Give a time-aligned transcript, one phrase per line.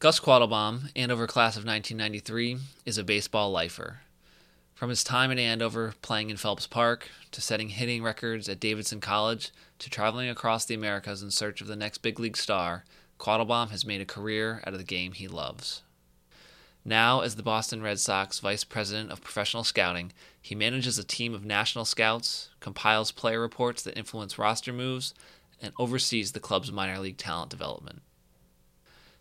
[0.00, 3.98] Gus Quattlebaum, Andover class of 1993, is a baseball lifer.
[4.74, 9.00] From his time at Andover playing in Phelps Park, to setting hitting records at Davidson
[9.00, 12.86] College, to traveling across the Americas in search of the next big league star,
[13.18, 15.82] Quattlebaum has made a career out of the game he loves.
[16.82, 21.34] Now, as the Boston Red Sox Vice President of Professional Scouting, he manages a team
[21.34, 25.12] of national scouts, compiles player reports that influence roster moves,
[25.60, 28.00] and oversees the club's minor league talent development.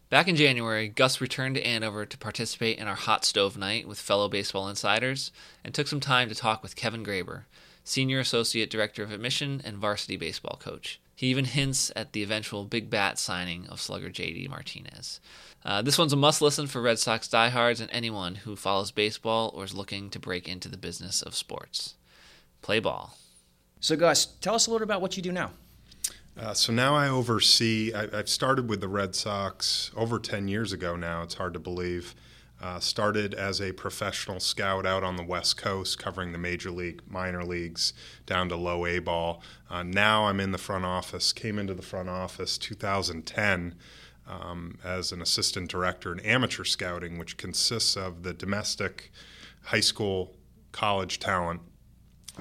[0.09, 3.99] Back in January, Gus returned to Andover to participate in our hot stove night with
[3.99, 5.31] fellow baseball insiders
[5.63, 7.43] and took some time to talk with Kevin Graber,
[7.83, 10.99] Senior Associate Director of Admission and varsity baseball coach.
[11.15, 15.19] He even hints at the eventual big bat signing of slugger JD Martinez.
[15.63, 19.51] Uh, this one's a must listen for Red Sox diehards and anyone who follows baseball
[19.53, 21.93] or is looking to break into the business of sports.
[22.63, 23.15] Play ball.
[23.79, 25.51] So, Gus, tell us a little about what you do now.
[26.39, 30.71] Uh, so now I oversee, I, have started with the Red Sox over 10 years
[30.71, 32.15] ago now, it's hard to believe.
[32.61, 37.01] Uh, started as a professional scout out on the West Coast, covering the major league,
[37.07, 37.93] minor leagues,
[38.25, 39.41] down to low A ball.
[39.69, 43.75] Uh, now I'm in the front office, came into the front office 2010
[44.27, 49.11] um, as an assistant director in amateur scouting, which consists of the domestic
[49.63, 50.35] high school
[50.73, 51.61] college talent,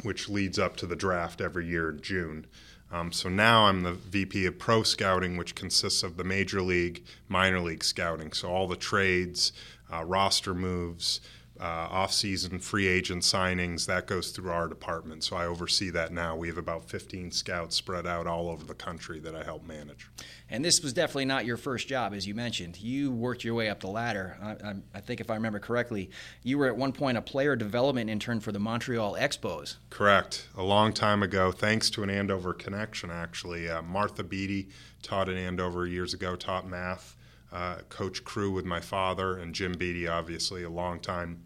[0.02, 2.46] which leads up to the draft every year in June.
[2.90, 7.04] Um, so now I'm the VP of Pro Scouting, which consists of the Major League,
[7.28, 8.32] Minor League Scouting.
[8.32, 9.52] So all the trades,
[9.92, 11.20] uh, roster moves,
[11.60, 15.24] uh, off-season free agent signings that goes through our department.
[15.24, 16.36] So i oversee that now.
[16.36, 20.08] We have about 15 scouts spread out all over the country that i help manage.
[20.50, 22.80] And this was definitely not your first job as you mentioned.
[22.80, 24.38] You worked your way up the ladder.
[24.40, 26.10] I, I, I think if i remember correctly
[26.42, 29.76] you were at one point a player development intern for the montreal expos.
[29.90, 30.46] Correct.
[30.56, 33.68] A long time ago thanks to an andover connection actually.
[33.68, 34.68] Uh, martha beattie
[35.02, 37.16] taught at andover years ago taught math
[37.52, 41.42] uh, coach crew with my father and Jim Beattie, obviously a long time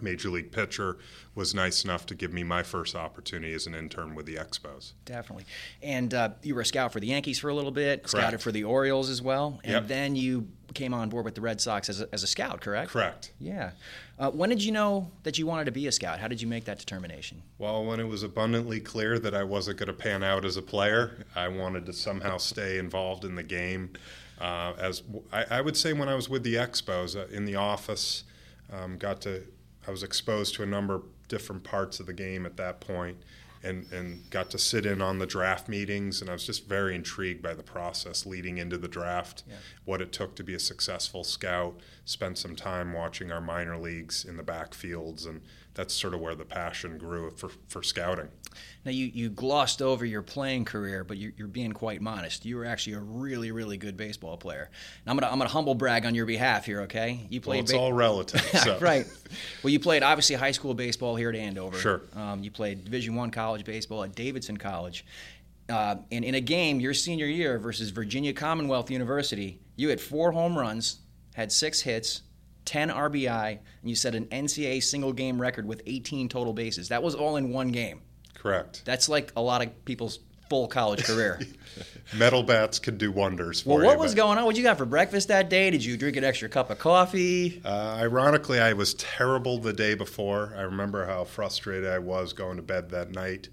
[0.00, 0.98] major league pitcher,
[1.34, 4.92] was nice enough to give me my first opportunity as an intern with the Expos.
[5.04, 5.44] Definitely.
[5.82, 8.10] And uh, you were a scout for the Yankees for a little bit, correct.
[8.10, 9.88] scouted for the Orioles as well, and yep.
[9.88, 12.90] then you came on board with the Red Sox as a, as a scout, correct?
[12.90, 13.32] Correct.
[13.40, 13.70] Yeah.
[14.18, 16.18] Uh, when did you know that you wanted to be a scout?
[16.18, 17.42] How did you make that determination?
[17.58, 20.62] Well, when it was abundantly clear that I wasn't going to pan out as a
[20.62, 23.90] player, I wanted to somehow stay involved in the game.
[24.40, 25.02] Uh, as
[25.32, 28.24] I, I, would say, when I was with the Expos uh, in the office,
[28.70, 29.42] um, got to
[29.86, 33.18] I was exposed to a number of different parts of the game at that point
[33.62, 36.20] and, and got to sit in on the draft meetings.
[36.20, 39.56] And I was just very intrigued by the process leading into the draft, yeah.
[39.84, 41.80] what it took to be a successful scout.
[42.04, 45.40] Spent some time watching our minor leagues in the backfields, and
[45.76, 48.28] that's sort of where the passion grew for, for scouting.
[48.86, 52.46] Now, you, you glossed over your playing career, but you, are being quite modest.
[52.46, 54.70] You were actually a really, really good baseball player.
[55.04, 57.26] Now, I'm going to I'm gonna humble brag on your behalf here, okay?
[57.28, 57.56] You played.
[57.56, 58.40] Well, it's ba- all relative.
[58.66, 58.78] So.
[58.78, 59.06] right.
[59.62, 61.78] Well, you played obviously high school baseball here at Andover.
[61.78, 62.00] Sure.
[62.14, 65.04] Um, you played Division One college baseball at Davidson College.
[65.68, 70.32] Uh, and in a game your senior year versus Virginia Commonwealth University, you had four
[70.32, 71.00] home runs,
[71.34, 72.22] had six hits,
[72.66, 73.60] 10 RBI, and
[73.90, 76.88] you set an NCAA single game record with 18 total bases.
[76.88, 78.02] That was all in one game.
[78.34, 78.82] Correct.
[78.84, 80.18] That's like a lot of people's
[80.48, 81.40] full college career.
[82.16, 84.44] Metal bats can do wonders well, what you, was going on?
[84.44, 85.70] What did you got for breakfast that day?
[85.70, 87.60] Did you drink an extra cup of coffee?
[87.64, 90.54] Uh, ironically, I was terrible the day before.
[90.56, 93.48] I remember how frustrated I was going to bed that night.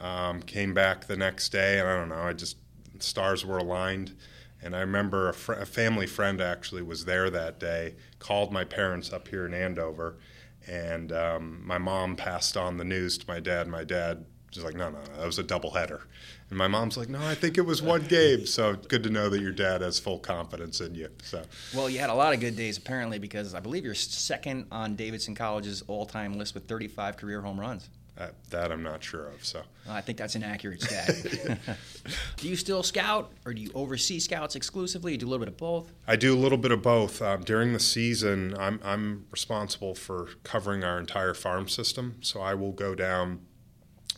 [0.00, 2.56] Um, came back the next day, and I don't know, I just
[3.00, 4.14] stars were aligned.
[4.62, 8.64] And I remember a, fr- a family friend actually was there that day, called my
[8.64, 10.18] parents up here in Andover,
[10.66, 13.66] and um, my mom passed on the news to my dad.
[13.68, 16.02] My dad was like, no, no, no, that was a doubleheader.
[16.48, 18.46] And my mom's like, no, I think it was one game.
[18.46, 21.08] So good to know that your dad has full confidence in you.
[21.22, 21.42] So
[21.74, 24.96] well, you had a lot of good days apparently because I believe you're second on
[24.96, 27.88] Davidson College's all-time list with 35 career home runs.
[28.20, 29.42] Uh, that I'm not sure of.
[29.42, 31.58] So I think that's an accurate stat.
[32.36, 35.12] do you still scout, or do you oversee scouts exclusively?
[35.12, 35.90] You do a little bit of both.
[36.06, 37.22] I do a little bit of both.
[37.22, 42.16] Um, during the season, I'm I'm responsible for covering our entire farm system.
[42.20, 43.40] So I will go down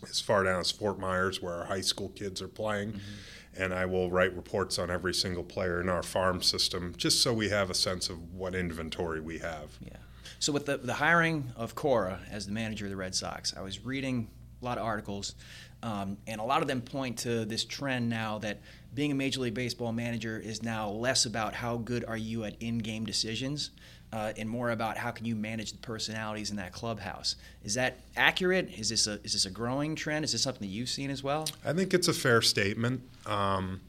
[0.03, 2.95] as far down as Fort Myers, where our high school kids are playing.
[2.95, 3.63] Mm-hmm.
[3.63, 7.33] And I will write reports on every single player in our farm system, just so
[7.33, 9.79] we have a sense of what inventory we have.
[9.81, 9.99] Yeah.
[10.43, 13.61] So with the, the hiring of Cora as the manager of the Red Sox, I
[13.61, 14.29] was reading
[14.61, 15.37] a lot of articles,
[15.85, 18.59] um, and a lot of them point to this trend now that
[18.93, 22.57] being a Major League Baseball manager is now less about how good are you at
[22.59, 23.71] in-game decisions
[24.13, 27.37] uh, and more about how can you manage the personalities in that clubhouse.
[27.63, 28.69] Is that accurate?
[28.77, 30.25] Is this a is this a growing trend?
[30.25, 31.47] Is this something that you've seen as well?
[31.65, 33.01] I think it's a fair statement.
[33.27, 33.81] Um,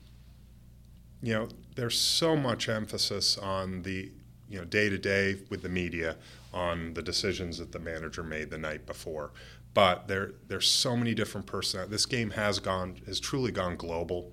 [1.23, 4.11] you know, there's so much emphasis on the,
[4.51, 6.15] you know, day to day with the media
[6.53, 9.31] on the decisions that the manager made the night before.
[9.73, 11.91] But there, there's so many different personalities.
[11.91, 14.31] This game has gone, has truly gone global.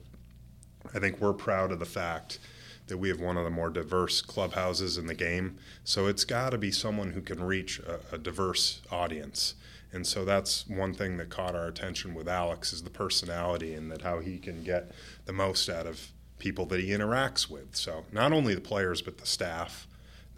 [0.95, 2.39] I think we're proud of the fact
[2.91, 5.57] that we have one of the more diverse clubhouses in the game.
[5.85, 9.55] So it's got to be someone who can reach a, a, diverse audience.
[9.93, 13.91] And so that's one thing that caught our attention with Alex is the personality and
[13.91, 14.91] that how he can get
[15.25, 17.77] the most out of people that he interacts with.
[17.77, 19.87] So not only the players but the staff,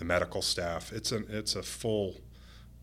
[0.02, 0.92] the medical staff.
[0.92, 2.16] It's a it's a full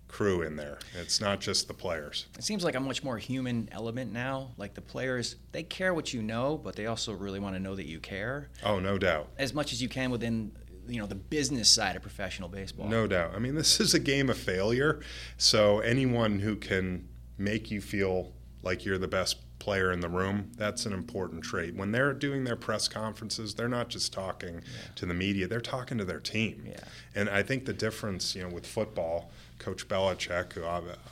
[0.08, 0.80] crew in there.
[1.00, 2.28] It's not just the players.
[2.38, 4.52] It seems like a much more human element now.
[4.58, 7.76] Like the players, they care what you know, but they also really want to know
[7.76, 8.50] that you care.
[8.64, 9.28] Oh, no doubt.
[9.38, 10.54] As much as you can within
[10.88, 12.88] you know the business side of professional baseball.
[12.88, 13.34] No doubt.
[13.36, 15.02] I mean, this is a game of failure.
[15.38, 17.08] So anyone who can
[17.38, 18.32] make you feel
[18.64, 21.76] like you're the best player in the room, that's an important trait.
[21.76, 24.62] When they're doing their press conferences, they're not just talking yeah.
[24.96, 26.64] to the media, they're talking to their team.
[26.66, 26.80] Yeah.
[27.14, 30.64] And I think the difference, you know, with football, Coach Belichick, who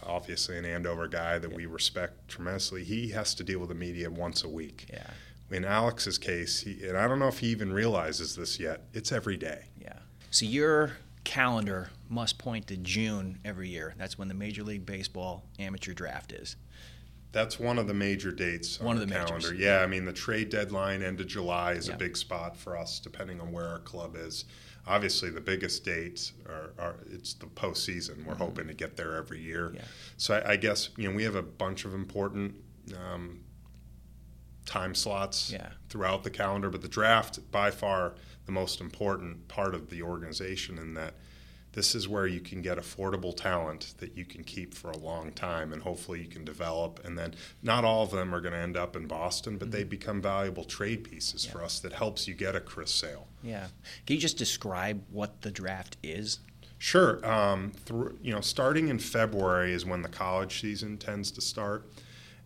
[0.05, 1.57] obviously an Andover guy that yeah.
[1.57, 4.87] we respect tremendously, he has to deal with the media once a week.
[4.91, 5.09] Yeah.
[5.51, 9.11] In Alex's case, he, and I don't know if he even realizes this yet, it's
[9.11, 9.65] every day.
[9.81, 9.99] Yeah.
[10.31, 10.93] So your
[11.23, 13.93] calendar must point to June every year.
[13.97, 16.55] That's when the Major League Baseball amateur draft is.
[17.31, 19.51] That's one of the major dates one on of the, calendar.
[19.51, 19.59] Majors.
[19.59, 21.95] Yeah, I mean the trade deadline end of July is yeah.
[21.95, 24.45] a big spot for us, depending on where our club is.
[24.87, 28.25] Obviously, the biggest dates are, are it's the postseason.
[28.25, 28.43] We're mm-hmm.
[28.43, 29.73] hoping to get there every year.
[29.75, 29.81] Yeah.
[30.15, 32.55] So I, I, guess you know we have a bunch of important
[32.95, 33.41] um,
[34.65, 35.69] time slots yeah.
[35.89, 38.15] throughout the calendar, but the draft by far
[38.45, 41.15] the most important part of the organization in that
[41.77, 45.31] this is where you can get affordable talent that you can keep for a long
[45.31, 48.57] time and hopefully you can develop and then not all of them are going to
[48.57, 49.77] end up in boston but mm-hmm.
[49.77, 51.51] they become valuable trade pieces yeah.
[51.51, 53.67] for us that helps you get a chris sale yeah
[54.07, 56.39] can you just describe what the draft is
[56.79, 61.41] sure um, through, you know starting in february is when the college season tends to
[61.41, 61.87] start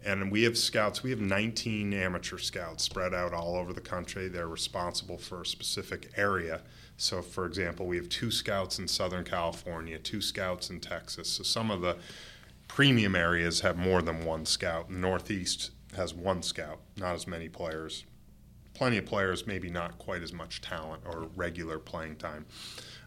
[0.04, 1.04] and we have scouts.
[1.04, 4.28] We have 19 amateur scouts spread out all over the country.
[4.30, 6.62] They're responsible for a specific area.
[7.02, 11.32] So, for example, we have two scouts in Southern California, two scouts in Texas.
[11.32, 11.98] So, some of the
[12.68, 14.92] premium areas have more than one scout.
[14.92, 18.06] Northeast has one scout, not as many players.
[18.76, 22.46] Plenty of players, maybe not quite as much talent or regular playing time.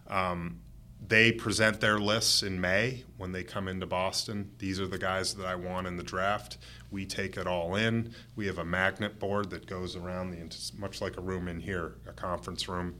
[0.07, 0.59] Um,
[1.07, 4.51] they present their lists in May when they come into Boston.
[4.59, 6.57] These are the guys that I want in the draft.
[6.91, 8.13] We take it all in.
[8.35, 11.95] We have a magnet board that goes around the much like a room in here,
[12.05, 12.95] a conference room,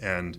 [0.00, 0.38] and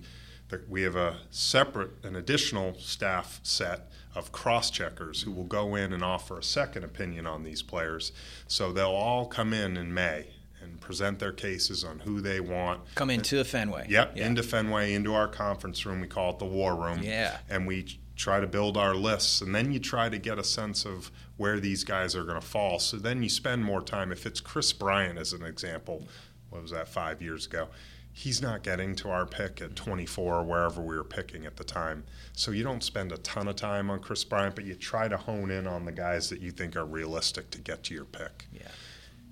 [0.50, 5.75] the, we have a separate, an additional staff set of cross checkers who will go
[5.75, 8.12] in and offer a second opinion on these players.
[8.48, 10.27] So they'll all come in in May
[10.62, 12.81] and present their cases on who they want.
[12.95, 13.88] Come into Fenway.
[13.89, 14.27] Yep, yeah.
[14.27, 16.01] into Fenway, into our conference room.
[16.01, 17.04] We call it the war room.
[17.04, 17.38] Yeah.
[17.50, 20.86] And we try to build our lists, and then you try to get a sense
[20.86, 22.80] of where these guys are going to fall.
[22.80, 24.12] So then you spend more time.
[24.12, 26.07] If it's Kris Bryant, as an example,
[26.50, 27.68] what was that, five years ago?
[28.17, 31.63] He's not getting to our pick at 24 or wherever we were picking at the
[31.63, 32.03] time.
[32.33, 35.17] So you don't spend a ton of time on Kris Bryant, but you try to
[35.17, 38.47] hone in on the guys that you think are realistic to get to your pick.
[38.51, 38.69] Yeah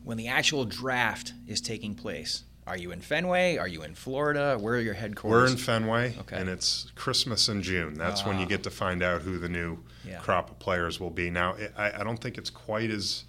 [0.05, 3.57] when the actual draft is taking place, are you in Fenway?
[3.57, 4.57] Are you in Florida?
[4.59, 5.49] Where are your headquarters?
[5.49, 6.37] We're in Fenway, okay.
[6.37, 7.95] and it's Christmas in June.
[7.95, 8.49] That's uh, when you ah.
[8.49, 10.19] get to find out who the new yeah.
[10.19, 11.29] crop of players will be.
[11.29, 13.25] Now, I, I don't think it's quite as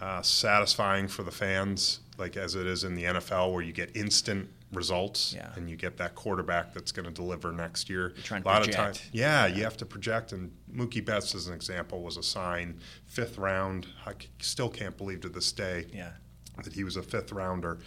[0.00, 3.94] uh, satisfying for the fans like as it is in the NFL, where you get
[3.96, 5.50] instant results yeah.
[5.56, 8.12] and you get that quarterback that's going to deliver next year.
[8.14, 8.96] You're trying to a lot project.
[8.96, 10.32] of time, yeah, you have to project.
[10.32, 13.86] And Mookie Betts, as an example, was a sign fifth round.
[14.06, 16.10] I still can't believe to this day yeah.
[16.62, 17.78] that he was a fifth rounder.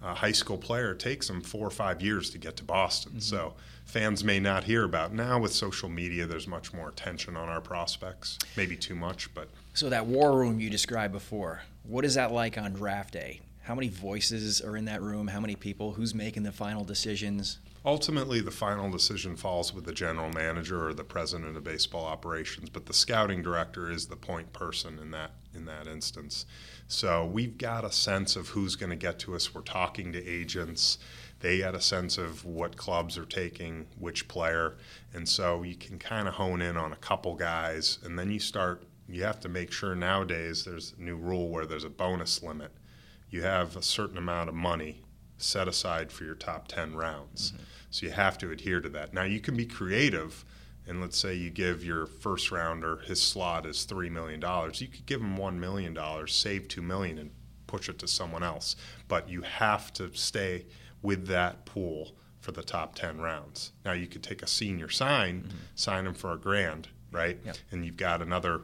[0.00, 3.12] A high school player it takes him four or five years to get to Boston.
[3.12, 3.20] Mm-hmm.
[3.20, 6.24] So fans may not hear about now with social media.
[6.24, 8.38] There's much more attention on our prospects.
[8.56, 11.62] Maybe too much, but so that war room you described before.
[11.82, 13.40] What is that like on draft day?
[13.68, 15.28] How many voices are in that room?
[15.28, 15.92] How many people?
[15.92, 17.58] Who's making the final decisions?
[17.84, 22.70] Ultimately, the final decision falls with the general manager or the president of baseball operations,
[22.70, 26.46] but the scouting director is the point person in that in that instance.
[26.86, 29.54] So we've got a sense of who's going to get to us.
[29.54, 30.96] We're talking to agents.
[31.40, 34.78] They got a sense of what clubs are taking which player,
[35.12, 38.40] and so you can kind of hone in on a couple guys, and then you
[38.40, 38.84] start.
[39.10, 42.72] You have to make sure nowadays there's a new rule where there's a bonus limit
[43.30, 45.02] you have a certain amount of money
[45.36, 47.52] set aside for your top 10 rounds.
[47.52, 47.62] Mm-hmm.
[47.90, 49.14] So you have to adhere to that.
[49.14, 50.44] Now, you can be creative,
[50.86, 54.40] and let's say you give your first rounder, his slot is $3 million.
[54.40, 57.30] You could give him $1 million, save 2 million, and
[57.66, 58.76] push it to someone else.
[59.06, 60.66] But you have to stay
[61.02, 63.72] with that pool for the top 10 rounds.
[63.84, 65.56] Now you could take a senior sign, mm-hmm.
[65.74, 67.38] sign him for a grand, right?
[67.44, 67.56] Yep.
[67.70, 68.62] And you've got another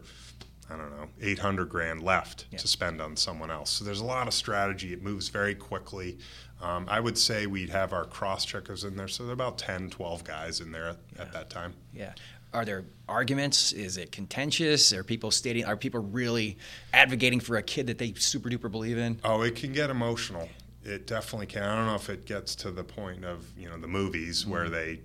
[0.71, 3.71] I don't know, 800 grand left to spend on someone else.
[3.71, 4.93] So there's a lot of strategy.
[4.93, 6.19] It moves very quickly.
[6.63, 9.09] Um, I would say we'd have our cross checkers in there.
[9.09, 11.23] So there are about 10, 12 guys in there at, yeah.
[11.23, 11.75] at that time.
[11.93, 12.15] Yeah.
[12.55, 13.73] Are there arguments?
[13.73, 14.93] Is it contentious?
[14.93, 15.65] Are people stating?
[15.65, 16.57] Are people really
[16.93, 19.19] advocating for a kid that they super duper believe in?
[19.25, 20.49] Oh, it can get emotional.
[20.85, 21.65] It definitely can.
[21.65, 24.53] I don't know if it gets to the point of you know the movies mm-hmm.
[24.53, 25.01] where they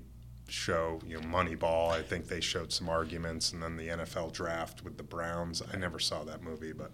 [0.51, 1.91] show you know Moneyball.
[1.91, 5.61] I think they showed some arguments, and then the NFL draft with the Browns.
[5.73, 6.91] I never saw that movie, but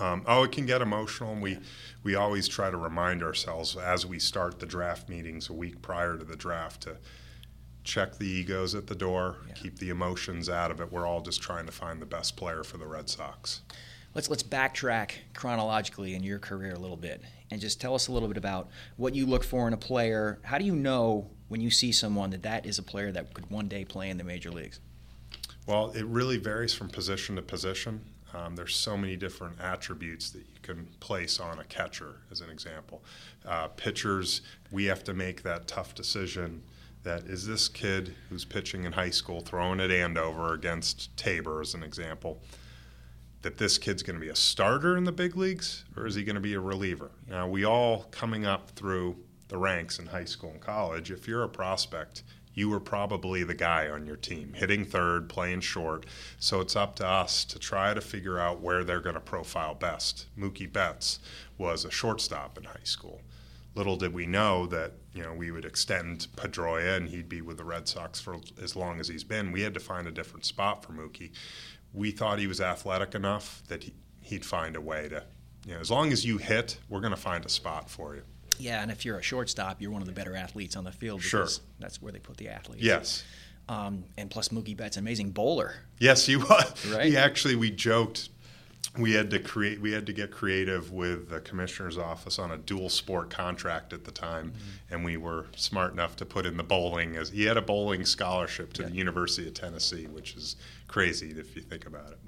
[0.00, 1.58] um, oh, it can get emotional, and we
[2.02, 6.16] we always try to remind ourselves as we start the draft meetings a week prior
[6.16, 6.96] to the draft to
[7.84, 9.54] check the egos at the door, yeah.
[9.54, 10.92] keep the emotions out of it.
[10.92, 13.62] We're all just trying to find the best player for the Red Sox.
[14.14, 18.12] Let's let's backtrack chronologically in your career a little bit and just tell us a
[18.12, 20.38] little bit about what you look for in a player.
[20.42, 23.50] How do you know when you see someone that that is a player that could
[23.50, 24.80] one day play in the major leagues?
[25.66, 28.00] Well, it really varies from position to position.
[28.32, 32.48] Um, there's so many different attributes that you can place on a catcher, as an
[32.48, 33.04] example.
[33.46, 34.40] Uh, pitchers,
[34.70, 36.62] we have to make that tough decision
[37.02, 41.74] that is this kid who's pitching in high school throwing at Andover against Tabor, as
[41.74, 42.40] an example,
[43.42, 46.24] that this kid's going to be a starter in the big leagues or is he
[46.24, 47.10] going to be a reliever?
[47.28, 49.18] Now, we all coming up through
[49.52, 52.22] the ranks in high school and college, if you're a prospect,
[52.54, 56.06] you were probably the guy on your team, hitting third, playing short.
[56.38, 59.74] So it's up to us to try to figure out where they're going to profile
[59.74, 60.26] best.
[60.38, 61.18] Mookie Betts
[61.58, 63.20] was a shortstop in high school.
[63.74, 67.58] Little did we know that you know we would extend Pedroia and he'd be with
[67.58, 69.52] the Red Sox for as long as he's been.
[69.52, 71.32] We had to find a different spot for Mookie.
[71.92, 73.92] We thought he was athletic enough that he,
[74.22, 75.24] he'd find a way to,
[75.66, 78.22] you know, as long as you hit, we're going to find a spot for you.
[78.62, 81.18] Yeah, and if you're a shortstop, you're one of the better athletes on the field
[81.18, 81.64] because sure.
[81.80, 82.84] that's where they put the athletes.
[82.84, 83.24] Yes.
[83.68, 85.74] Um, and plus, Mookie Betts, an amazing bowler.
[85.98, 86.86] Yes, he was.
[86.86, 87.06] Right.
[87.06, 88.28] He actually, we joked,
[88.96, 92.56] we had to create, we had to get creative with the commissioner's office on a
[92.56, 94.94] dual sport contract at the time, mm-hmm.
[94.94, 98.04] and we were smart enough to put in the bowling as he had a bowling
[98.04, 98.88] scholarship to yeah.
[98.88, 100.54] the University of Tennessee, which is
[100.86, 102.18] crazy if you think about it.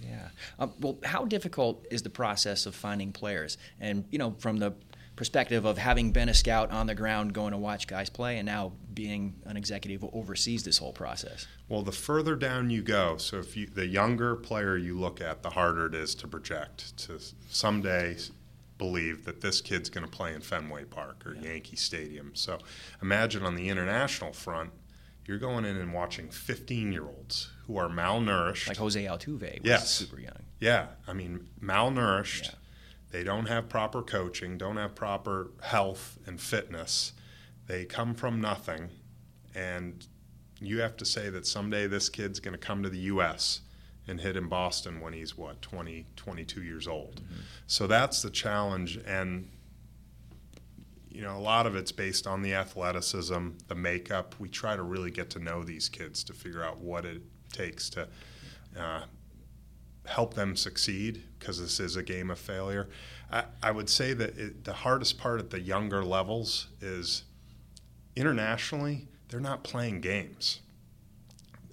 [0.00, 0.28] Yeah.
[0.58, 3.58] Um, well, how difficult is the process of finding players?
[3.80, 4.72] And you know, from the
[5.18, 8.46] perspective of having been a scout on the ground, going to watch guys play, and
[8.46, 11.46] now being an executive who oversees this whole process?
[11.68, 15.42] Well, the further down you go, so if you the younger player you look at,
[15.42, 17.18] the harder it is to project to
[17.50, 18.16] someday
[18.78, 21.50] believe that this kid's going to play in Fenway Park or yeah.
[21.50, 22.30] Yankee Stadium.
[22.34, 22.58] So
[23.02, 24.70] imagine on the international front,
[25.26, 28.68] you're going in and watching 15 year olds who are malnourished.
[28.68, 29.90] Like Jose Altuve was yes.
[29.90, 30.44] super young.
[30.60, 30.86] Yeah.
[31.08, 32.44] I mean, malnourished.
[32.44, 32.57] Yeah
[33.10, 37.12] they don't have proper coaching, don't have proper health and fitness.
[37.66, 38.90] They come from nothing.
[39.54, 40.06] And
[40.60, 43.60] you have to say that someday this kid's going to come to the U.S.
[44.06, 47.16] and hit in Boston when he's, what, 20, 22 years old.
[47.16, 47.40] Mm-hmm.
[47.66, 48.98] So that's the challenge.
[49.06, 49.48] And,
[51.08, 54.34] you know, a lot of it's based on the athleticism, the makeup.
[54.38, 57.22] We try to really get to know these kids to figure out what it
[57.52, 58.08] takes to
[58.78, 59.02] uh,
[60.08, 62.88] help them succeed because this is a game of failure.
[63.30, 67.24] I, I would say that it, the hardest part at the younger levels is
[68.16, 70.60] internationally, they're not playing games.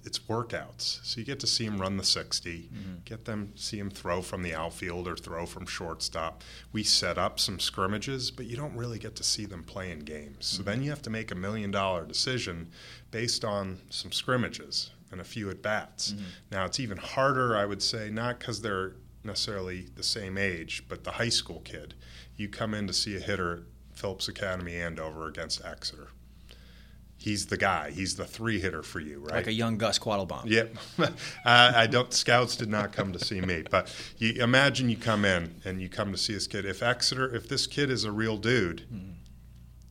[0.04, 1.04] It's workouts.
[1.04, 2.94] So you get to see them run the 60, mm-hmm.
[3.04, 6.44] get them, see them throw from the outfield or throw from shortstop.
[6.72, 10.46] We set up some scrimmages, but you don't really get to see them playing games.
[10.46, 10.70] So mm-hmm.
[10.70, 12.68] then you have to make a million dollar decision
[13.10, 16.12] based on some scrimmages and a few at bats.
[16.12, 16.24] Mm-hmm.
[16.50, 18.94] Now it's even harder, I would say, not because they're
[19.24, 21.94] necessarily the same age, but the high school kid.
[22.36, 26.08] You come in to see a hitter at Phillips Academy Andover against Exeter.
[27.18, 27.90] He's the guy.
[27.90, 29.36] He's the three hitter for you, right?
[29.36, 30.44] Like a young Gus Quattlebaum.
[30.44, 30.76] Yep.
[31.44, 32.12] I don't.
[32.12, 35.88] Scouts did not come to see me, but you imagine you come in and you
[35.88, 36.66] come to see this kid.
[36.66, 39.15] If Exeter, if this kid is a real dude, mm-hmm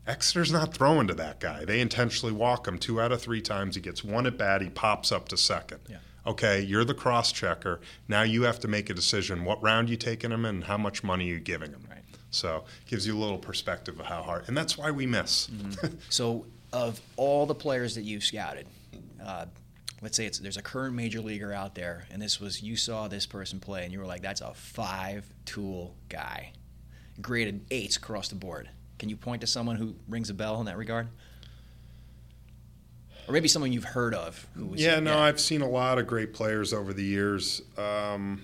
[0.08, 1.66] Exeter's not throwing to that guy.
[1.66, 3.76] They intentionally walk him two out of three times.
[3.76, 4.62] He gets one at bat.
[4.62, 5.80] He pops up to second.
[5.90, 5.98] Yeah.
[6.28, 7.80] Okay, you're the cross checker.
[8.08, 9.46] Now you have to make a decision.
[9.46, 11.84] What round you taking him and how much money you giving him.
[11.90, 12.00] Right.
[12.32, 15.48] So gives you a little perspective of how hard, and that's why we miss.
[15.48, 15.96] Mm-hmm.
[16.10, 18.68] so, of all the players that you've scouted,
[19.24, 19.46] uh,
[20.02, 23.08] let's say it's there's a current major leaguer out there, and this was you saw
[23.08, 26.52] this person play, and you were like, that's a five-tool guy,
[27.22, 28.70] graded eights across the board.
[29.00, 31.08] Can you point to someone who rings a bell in that regard?
[33.28, 34.82] Or maybe someone you've heard of who was.
[34.82, 35.20] Yeah, no, yeah.
[35.24, 37.62] I've seen a lot of great players over the years.
[37.78, 38.44] Um,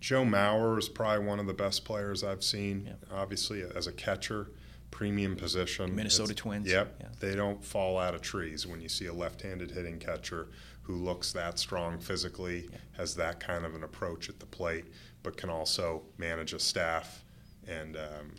[0.00, 2.84] Joe Mauer is probably one of the best players I've seen.
[2.86, 3.04] Yep.
[3.12, 4.50] Obviously, as a catcher,
[4.90, 5.94] premium position.
[5.96, 6.68] Minnesota It's- Twins.
[6.68, 7.06] Yep, Yeah.
[7.20, 10.48] they don't fall out of trees when you see a left-handed hitting catcher
[10.82, 14.84] who looks that strong physically, has that kind of an approach at the plate,
[15.22, 17.24] but can also manage a staff
[17.66, 18.34] and um,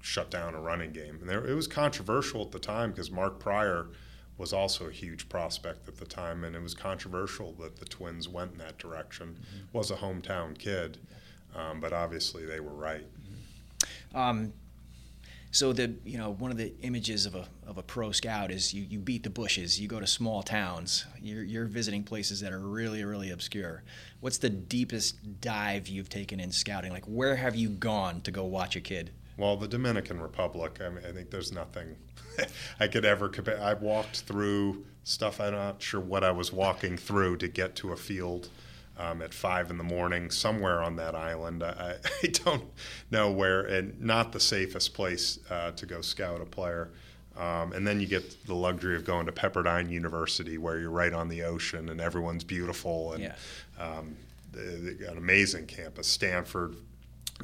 [0.00, 1.18] shut down a running game.
[1.20, 3.88] And there, it was controversial at the time because Mark Prior
[4.38, 8.28] was also a huge prospect at the time, and it was controversial that the Twins
[8.28, 9.38] went in that direction.
[9.72, 10.98] Was a hometown kid,
[11.54, 13.06] um, but obviously they were right.
[14.14, 14.54] Um,
[15.52, 18.72] so the you know one of the images of a of a pro scout is
[18.72, 19.80] you, you beat the bushes.
[19.80, 21.04] You go to small towns.
[21.20, 23.82] You're you're visiting places that are really really obscure.
[24.20, 26.92] What's the deepest dive you've taken in scouting?
[26.92, 29.10] Like where have you gone to go watch a kid?
[29.40, 31.96] Well, the Dominican Republic, I mean, I think there's nothing
[32.80, 33.58] I could ever compare.
[33.60, 37.92] I walked through stuff I'm not sure what I was walking through to get to
[37.92, 38.50] a field
[38.98, 41.62] um, at five in the morning somewhere on that island.
[41.62, 42.64] I, I don't
[43.10, 46.90] know where, and not the safest place uh, to go scout a player.
[47.34, 51.14] Um, and then you get the luxury of going to Pepperdine University, where you're right
[51.14, 53.34] on the ocean and everyone's beautiful and Yeah.
[53.78, 54.16] um,
[54.52, 56.06] they, they got an amazing campus.
[56.08, 56.76] Stanford,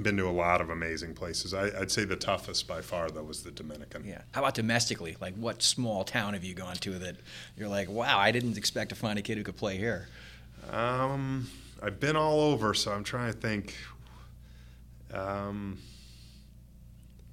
[0.02, 1.54] been to a lot of amazing places.
[1.54, 4.04] I, I'd say the toughest by far, though, was the Dominican.
[4.04, 4.22] Yeah.
[4.32, 5.16] How about domestically?
[5.20, 7.16] Like what small town have you gone to that
[7.56, 10.08] you're like, wow, I didn't expect to find a kid who could play here.
[10.70, 11.48] Um,
[11.82, 13.76] I've been all over, so I'm trying to think.
[15.12, 15.78] Um,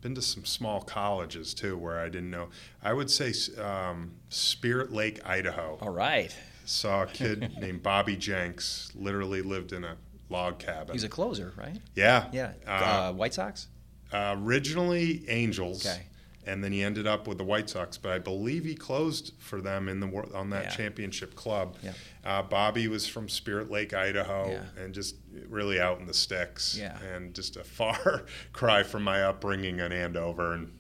[0.02, 2.50] been to some small colleges too, where I didn't know.
[2.84, 5.78] I would say um, Spirit Lake, Idaho.
[5.82, 6.36] All right.
[6.66, 8.92] Saw a kid named Bobby Jenks.
[8.96, 9.96] Literally lived in a
[10.30, 10.94] log cabin.
[10.94, 11.78] He's a closer, right?
[11.96, 12.54] yeah, Yeah.
[12.68, 13.68] Uh, Uh, White Sox.
[14.12, 16.04] Uh, originally Angels, Okay.
[16.46, 17.98] and then he ended up with the White Sox.
[17.98, 20.70] But I believe he closed for them in the on that Yeah.
[20.70, 21.78] championship club.
[21.82, 21.94] Yeah.
[22.24, 24.84] Uh, Bobby was from Spirit Lake, Idaho, Yeah.
[24.84, 25.16] and just
[25.48, 26.78] really out in the sticks.
[26.78, 26.98] Yeah.
[27.02, 30.54] and just a far cry from my upbringing in Andover.
[30.54, 30.72] And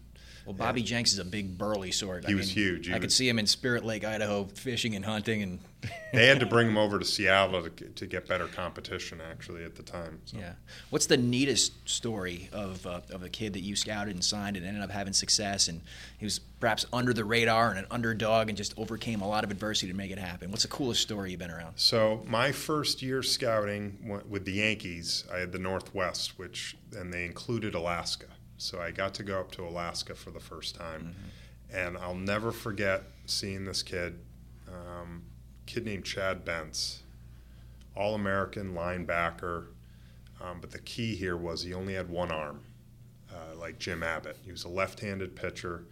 [0.45, 2.25] Well, Bobby Jenks is a big burly sort.
[2.25, 2.88] He was huge.
[2.88, 5.60] He I could see him in Spirit Lake, Idaho, fishing and hunting, and
[6.13, 9.21] they had to bring him over to Seattle to, to get better competition.
[9.21, 10.19] Actually, at the time.
[10.25, 10.38] So.
[10.38, 10.53] yeah.
[10.89, 14.65] What's the neatest story of uh, of a kid that you scouted and signed and
[14.65, 15.82] ended up having success, and
[16.17, 19.51] he was perhaps under the radar and an underdog and just overcame a lot of
[19.51, 20.49] adversity to make it happen?
[20.49, 21.73] What's the coolest story you've been around?
[21.75, 27.25] So my first year scouting with the Yankees, I had the Northwest, which and they
[27.25, 28.27] included Alaska.
[28.63, 31.13] So I got to go up to Alaska for the first time,
[31.69, 34.19] and I'll never forget seeing this kid,
[34.69, 35.23] um,
[35.65, 36.99] kid named Chad Bentz,
[37.93, 39.65] All-American linebacker.
[40.41, 42.62] Um, but the key here was he only had one arm,
[43.30, 44.38] uh, like Jim Abbott.
[44.45, 45.84] He was a left-handed pitcher,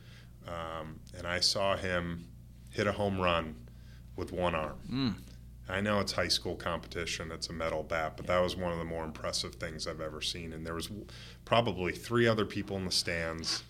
[0.47, 2.25] um, and I saw him
[2.69, 3.67] hit a home run
[4.15, 4.77] with one arm.
[5.71, 8.77] I know it's high school competition; it's a metal bat, but that was one of
[8.77, 10.53] the more impressive things I've ever seen.
[10.53, 10.89] And there was
[11.45, 13.63] probably three other people in the stands,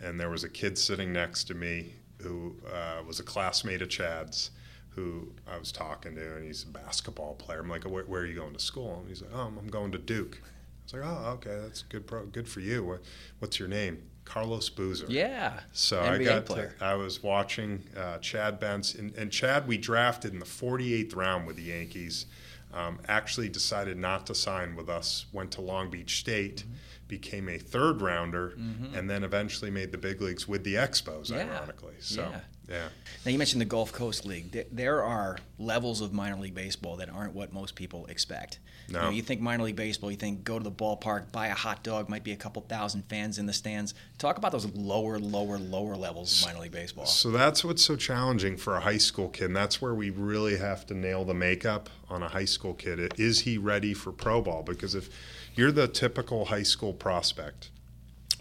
[0.00, 3.88] and there was a kid sitting next to me who uh, was a classmate of
[3.88, 4.52] Chad's,
[4.90, 7.60] who I was talking to, and he's a basketball player.
[7.60, 9.92] I'm like, "Where, where are you going to school?" And he's like, "Oh, I'm going
[9.92, 10.48] to Duke." I
[10.84, 12.06] was like, "Oh, okay, that's good.
[12.06, 12.84] Pro, good for you.
[12.84, 13.02] What,
[13.40, 15.06] what's your name?" Carlos Boozer.
[15.08, 15.60] Yeah.
[15.72, 16.74] So NBA I got player.
[16.78, 21.14] to, I was watching uh, Chad Bentz and, and Chad we drafted in the 48th
[21.16, 22.26] round with the Yankees.
[22.74, 25.26] Um, actually decided not to sign with us.
[25.32, 26.72] Went to Long Beach State, Mm-hmm.
[27.08, 28.56] became a third rounder,
[28.94, 31.28] and then eventually made the big leagues with the Expos.
[31.30, 31.40] Yeah.
[31.58, 32.40] Ironically, so Yeah.
[32.72, 32.88] Yeah.
[33.24, 34.66] Now you mentioned the Gulf Coast League.
[34.72, 38.58] There are levels of minor league baseball that aren't what most people expect.
[38.88, 39.02] You, No.
[39.02, 41.84] know, you think minor league baseball, you think go to the ballpark, buy a hot
[41.84, 43.94] dog, might be a couple thousand fans in the stands.
[44.18, 47.06] Talk about those lower, lower, lower levels of minor league baseball.
[47.06, 49.46] So that's what's so challenging for a high school kid.
[49.46, 53.12] And that's where we really have to nail the makeup on a high school kid.
[53.18, 54.62] Is he ready for pro ball?
[54.62, 55.10] Because if
[55.54, 57.70] you're the typical high school prospect,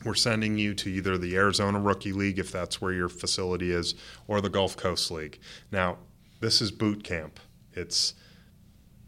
[0.04, 3.96] we're sending you to either the Arizona Rookie League, if that's where your facility is,
[4.28, 5.40] or the Gulf Coast League.
[5.72, 5.98] Now,
[6.40, 7.40] this is boot camp.
[7.74, 8.14] It's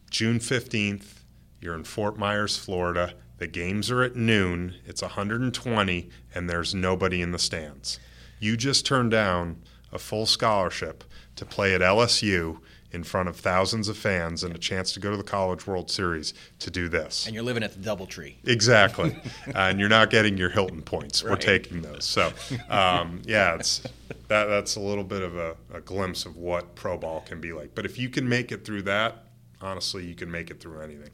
[0.10, 1.22] June 15th.
[1.60, 3.14] You're in Fort Myers, Florida.
[3.38, 4.76] The games are at noon.
[4.86, 8.00] It's 120, and there's nobody in the stands.
[8.40, 11.04] You just turned down a full scholarship
[11.36, 12.60] to play at LSU
[12.94, 15.90] in front of thousands of fans and a chance to go to the College World
[15.90, 17.26] Series to do this.
[17.26, 18.36] and you're living at the DoubleTree.
[18.46, 19.16] Exactly,
[19.48, 21.24] uh, and you're not getting your Hilton points.
[21.24, 22.06] We're taking those.
[22.06, 22.32] So,
[22.70, 23.80] um, yeah, it's
[24.28, 24.46] that.
[24.46, 27.74] That's a little bit of a, a glimpse of what pro ball can be like.
[27.74, 29.26] But if you can make it through that,
[29.60, 31.10] honestly, you can make it through anything.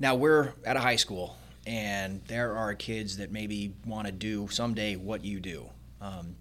[0.00, 4.48] Now we're at a high school, and there are kids that maybe want to do
[4.48, 5.70] someday what you do.
[6.00, 6.36] Um,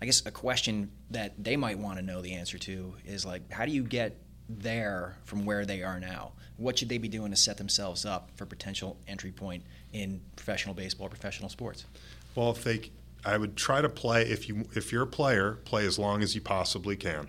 [0.00, 3.50] I guess a question that they might want to know the answer to is like,
[3.52, 4.16] how do you get
[4.48, 6.32] there from where they are now?
[6.56, 10.74] What should they be doing to set themselves up for potential entry point in professional
[10.74, 11.84] baseball, or professional sports?
[12.34, 12.90] Well, if they,
[13.24, 14.22] I would try to play.
[14.22, 17.28] If you if you're a player, play as long as you possibly can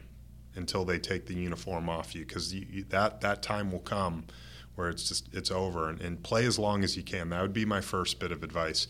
[0.55, 2.53] until they take the uniform off you, because
[2.89, 4.25] that that time will come
[4.79, 7.29] where it's just it's over and, and, play as long as you can.
[7.29, 8.87] That would be my first bit of advice.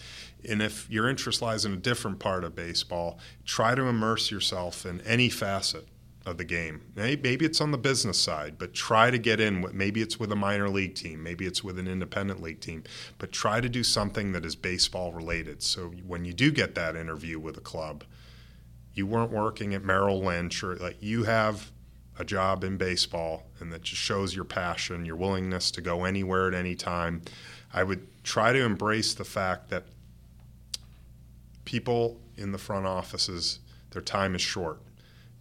[0.48, 4.86] And if your interest lies in a different part of baseball try to immerse yourself
[4.86, 5.88] in any facet
[6.26, 6.82] of the game.
[6.96, 10.36] Maybe it's on the business side but try to get in maybe it's with a
[10.36, 12.84] minor league team maybe it's with an independent league team
[13.18, 15.64] but try to do something that is baseball related.
[15.64, 18.04] So when you do get that interview with a club
[18.94, 21.72] you weren't working at Merrill Lynch or like you have
[22.20, 26.48] a job in baseball and that just shows your passion, your willingness to go anywhere
[26.48, 27.22] at any time.
[27.74, 29.86] I would try to embrace the fact that
[31.64, 33.60] people in the front offices,
[33.92, 34.82] their time is short.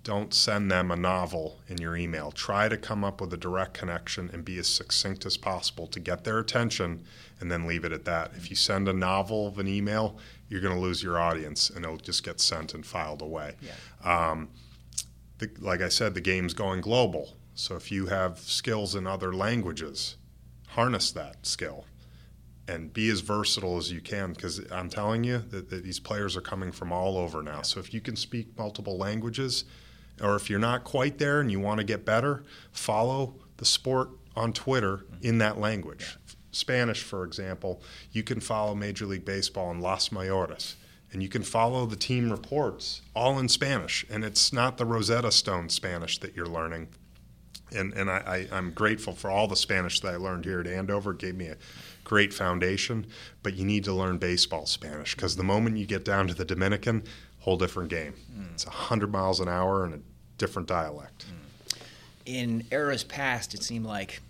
[0.05, 2.31] Don't send them a novel in your email.
[2.31, 6.01] Try to come up with a direct connection and be as succinct as possible to
[6.01, 7.03] get their attention
[7.41, 8.33] and then leave it at that.
[8.37, 10.17] If you send a novel of an email,
[10.49, 13.57] you're going to lose your audience and it'll just get sent and filed away.
[13.61, 14.31] Yeah.
[14.31, 14.49] Um,
[15.39, 17.37] the, like I said, the game's going global.
[17.55, 20.17] So if you have skills in other languages,
[20.69, 21.87] harness that skill
[22.69, 26.37] and be as versatile as you can because I'm telling you that, that, these players
[26.37, 27.63] are coming from all over now.
[27.63, 29.65] So if you can speak multiple languages,
[30.21, 34.11] or if you're not quite there and you want to get better, follow the sport
[34.37, 36.17] on Twitter in that language.
[36.51, 40.75] Spanish, for example, you can follow Major League Baseball in Las Mayores
[41.13, 44.05] and you can follow the team reports all in Spanish.
[44.11, 46.89] And it's not the Rosetta Stone Spanish that you're learning.
[47.75, 51.13] And, and I, am grateful for all the Spanish that I learned here at Andover.
[51.13, 51.57] It gave me a
[52.05, 53.07] great foundation.
[53.43, 56.45] But you need to learn baseball Spanish because the moment you get down to the
[56.45, 57.05] Dominican,
[57.41, 58.15] whole different game.
[58.37, 58.53] Mm.
[58.53, 60.01] It's 100 miles an hour and a
[60.37, 61.27] different dialect.
[61.27, 61.79] Mm.
[62.27, 64.21] In eras past, it seemed like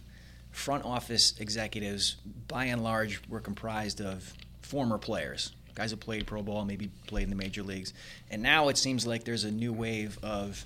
[0.52, 6.42] front office executives, by and large, were comprised of former players guys who played pro
[6.42, 7.94] ball, maybe played in the major leagues.
[8.30, 10.64] And now it seems like there's a new wave of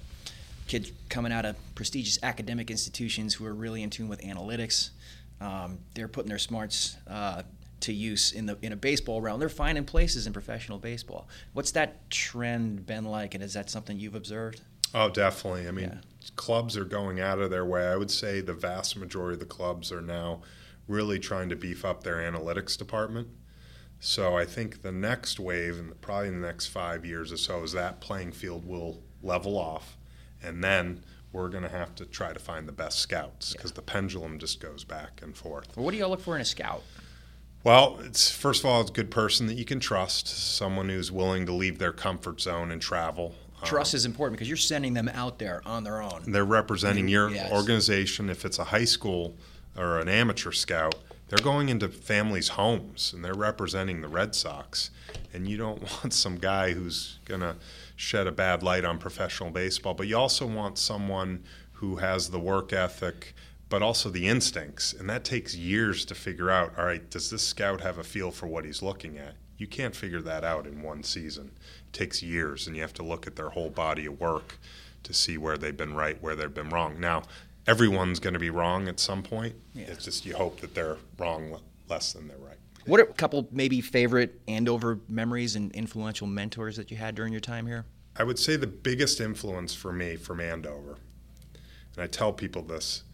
[0.66, 4.90] kids coming out of prestigious academic institutions who are really in tune with analytics.
[5.38, 7.42] Um, they're putting their smarts uh,
[7.81, 9.38] to use in the in a baseball realm.
[9.38, 11.29] They're finding places in professional baseball.
[11.53, 14.62] What's that trend been like, and is that something you've observed?
[14.94, 15.68] Oh, definitely.
[15.68, 16.29] I mean, yeah.
[16.37, 17.87] clubs are going out of their way.
[17.87, 20.40] I would say the vast majority of the clubs are now
[20.88, 23.29] really trying to beef up their analytics department.
[24.05, 27.62] So I think the next wave, and probably in the next five years or so,
[27.62, 29.97] is that playing field will level off,
[30.43, 33.77] and then we're going to have to try to find the best scouts because yeah.
[33.77, 35.69] the pendulum just goes back and forth.
[35.77, 36.83] Well, what do y'all look for in a scout?
[37.62, 41.12] Well, it's first of all, it's a good person that you can trust, someone who's
[41.12, 43.37] willing to leave their comfort zone and travel.
[43.62, 46.25] Trust um, is important because you're sending them out there on their own.
[46.27, 47.53] They're representing your yes.
[47.53, 48.31] organization.
[48.31, 49.37] If it's a high school
[49.77, 50.97] or an amateur scout,
[51.33, 54.90] they're going into families' homes and they're representing the Red Sox.
[55.33, 57.57] And you don't want some guy who's going to
[57.97, 61.42] shed a bad light on professional baseball, but you also want someone
[61.73, 63.35] who has the work ethic
[63.71, 64.92] but also the instincts.
[64.92, 68.31] And that takes years to figure out all right, does this scout have a feel
[68.31, 69.33] for what he's looking at?
[69.57, 71.53] You can't figure that out in one season.
[71.87, 74.59] It takes years, and you have to look at their whole body of work
[75.05, 77.01] to see where they've been right, where they've been wrong.
[77.01, 77.23] Now,
[77.66, 79.55] everyone's going to be wrong at some point.
[79.75, 79.87] Yeah.
[79.88, 82.57] It's just you hope that they're wrong less than they're right.
[82.87, 87.33] What are a couple maybe favorite Andover memories and influential mentors that you had during
[87.33, 87.85] your time here?
[88.16, 90.98] I would say the biggest influence for me from Andover,
[91.94, 93.05] and I tell people this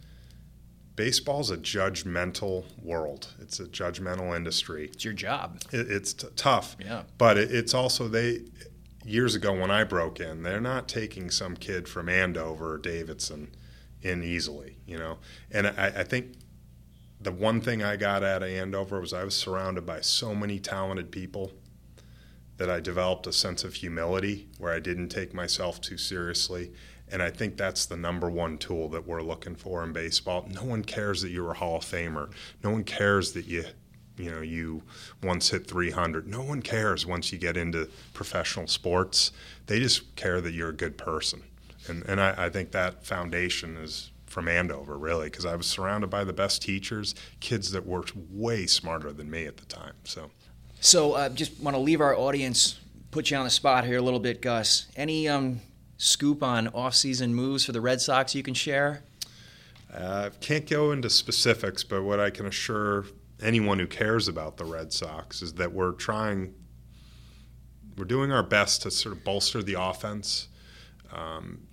[0.97, 3.29] baseball's a judgmental world.
[3.41, 4.87] It's a judgmental industry.
[4.93, 5.61] It's your job.
[5.71, 6.77] It, it's t- tough.
[6.85, 7.03] Yeah.
[7.19, 8.41] But it, it's also they
[9.05, 13.53] years ago when I broke in, they're not taking some kid from Andover or Davidson
[14.03, 15.19] in easily, you know.
[15.51, 16.35] And I, I think
[17.21, 20.59] the one thing I got out of Andover was I was surrounded by so many
[20.59, 21.53] talented people
[22.59, 26.73] that I developed a sense of humility where I didn't take myself too seriously.
[27.11, 30.47] And I think that's the number one tool that we're looking for in baseball.
[30.53, 32.31] No one cares that you're a Hall of Famer.
[32.63, 33.65] No one cares that you
[34.19, 34.83] you know you
[35.23, 39.31] once hit 300 no one cares once you get into professional sports
[39.67, 41.41] they just care that you're a good person
[41.89, 46.11] and and I, I think that foundation is from Andover really because I was surrounded
[46.11, 49.95] by the best teachers, kids that worked way smarter than me at the time.
[50.05, 50.31] So,
[50.81, 52.79] so uh, just want to leave our audience,
[53.11, 54.87] put you on the spot here a little bit, Gus.
[54.97, 55.61] Any um,
[55.97, 59.03] scoop on off-season moves for the Red Sox you can share?
[59.93, 63.07] Uh, can't go into specifics, but what I can assure
[63.43, 66.55] anyone who cares about the Red Sox is that we're trying,
[67.97, 70.49] we're doing our best to sort of bolster the offense.
[71.11, 71.68] Um,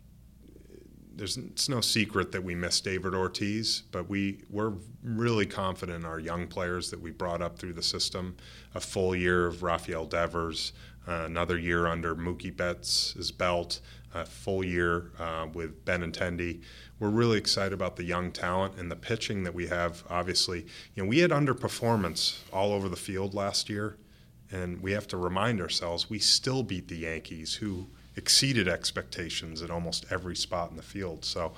[1.16, 4.74] there's it's no secret that we miss David Ortiz, but we we're
[5.04, 8.36] really confident in our young players that we brought up through the system.
[8.74, 10.74] A full year of Rafael Devers,
[11.08, 13.80] uh, another year under Mookie Betts' belt,
[14.14, 16.62] a full year uh, with Benintendi.
[17.00, 20.04] We're really excited about the young talent and the pitching that we have.
[20.10, 23.98] Obviously, you know we had underperformance all over the field last year,
[24.52, 29.70] and we have to remind ourselves we still beat the Yankees, who exceeded expectations at
[29.70, 31.26] almost every spot in the field.
[31.26, 31.54] So,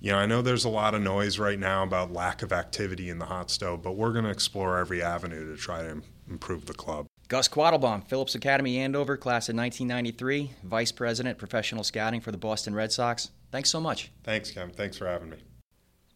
[0.00, 3.08] you know, I know there's a lot of noise right now about lack of activity
[3.08, 6.66] in the hot stove, but we're going to explore every avenue to try to improve
[6.66, 7.06] the club.
[7.28, 12.74] Gus Quattlebaum, Phillips Academy Andover, class of 1993, Vice President, Professional Scouting for the Boston
[12.74, 13.30] Red Sox.
[13.50, 14.10] Thanks so much.
[14.22, 14.74] Thanks, Kevin.
[14.74, 15.38] Thanks for having me.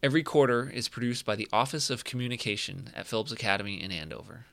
[0.03, 4.45] Every quarter is produced by the Office of Communication at Phillips Academy in Andover.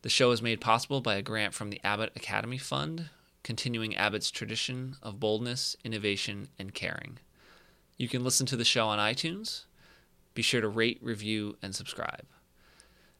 [0.00, 3.10] The show is made possible by a grant from the Abbott Academy Fund,
[3.48, 7.18] continuing Abbott's tradition of boldness, innovation, and caring.
[7.96, 9.64] You can listen to the show on iTunes.
[10.34, 12.26] Be sure to rate, review, and subscribe.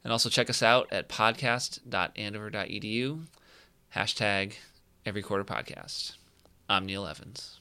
[0.05, 3.21] And also check us out at podcast.andover.edu,
[3.97, 4.53] hashtag
[5.07, 6.17] every quarter podcast.
[6.69, 7.61] I'm Neil Evans.